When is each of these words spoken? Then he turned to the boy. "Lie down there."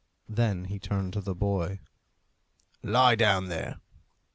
Then 0.27 0.65
he 0.65 0.79
turned 0.79 1.13
to 1.13 1.21
the 1.21 1.35
boy. 1.35 1.79
"Lie 2.81 3.13
down 3.13 3.49
there." 3.49 3.79